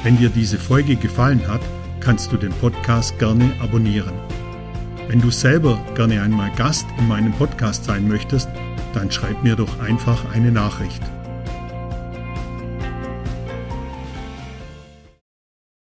[0.04, 1.62] Wenn dir diese Folge gefallen hat,
[2.00, 4.14] kannst du den Podcast gerne abonnieren.
[5.08, 8.48] Wenn du selber gerne einmal Gast in meinem Podcast sein möchtest,
[8.94, 11.02] dann schreib mir doch einfach eine Nachricht.